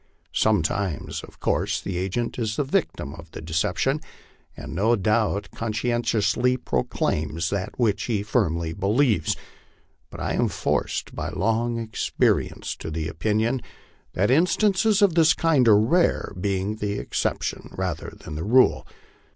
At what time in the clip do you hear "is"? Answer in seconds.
2.39-2.55